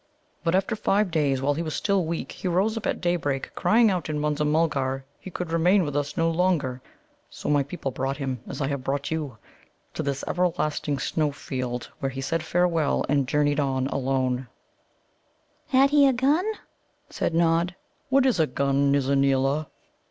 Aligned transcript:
But 0.43 0.55
after 0.55 0.75
five 0.75 1.11
days, 1.11 1.43
while 1.43 1.53
he 1.53 1.61
was 1.61 1.75
still 1.75 2.03
weak, 2.05 2.31
he 2.31 2.47
rose 2.47 2.75
up 2.75 2.87
at 2.87 3.01
daybreak, 3.01 3.51
crying 3.53 3.91
out 3.91 4.09
in 4.09 4.17
Munza 4.19 4.43
mulgar 4.43 5.05
he 5.19 5.29
could 5.29 5.51
remain 5.51 5.83
with 5.83 5.95
us 5.95 6.17
no 6.17 6.27
longer. 6.31 6.81
So 7.29 7.49
my 7.49 7.61
people 7.61 7.91
brought 7.91 8.17
him, 8.17 8.39
as 8.47 8.61
I 8.61 8.67
have 8.69 8.83
brought 8.83 9.11
you, 9.11 9.37
to 9.93 10.01
this 10.01 10.23
everlasting 10.27 10.97
snow 10.97 11.31
field, 11.31 11.91
where 11.99 12.09
he 12.09 12.19
said 12.19 12.41
farewell 12.41 13.05
and 13.09 13.27
journeyed 13.27 13.59
on 13.59 13.85
alone." 13.89 14.47
I 15.71 15.85
suppose, 15.85 15.91
huts 15.91 15.93
or 15.93 15.93
burrowings. 15.93 15.93
"Had 15.93 15.95
he 15.97 16.07
a 16.07 16.13
gun?" 16.13 16.51
said 17.11 17.35
Nod. 17.35 17.75
"What 18.09 18.25
is 18.25 18.39
a 18.39 18.47
gun, 18.47 18.91
Nizza 18.91 19.15
neela?" 19.15 19.67